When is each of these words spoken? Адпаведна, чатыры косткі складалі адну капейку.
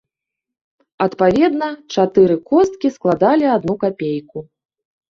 Адпаведна, 1.07 1.69
чатыры 1.97 2.39
косткі 2.49 2.87
складалі 2.99 3.45
адну 3.61 3.73
капейку. 3.89 4.39